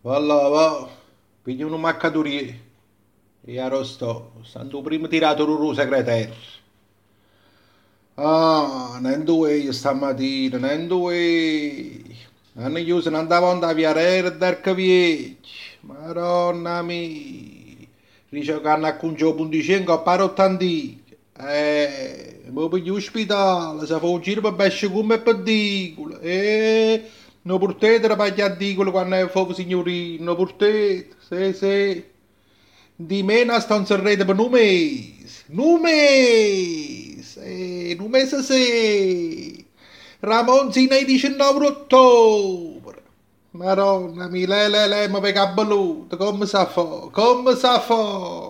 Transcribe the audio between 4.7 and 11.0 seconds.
prima tirato il segreterio. Ah, non due stamattina, non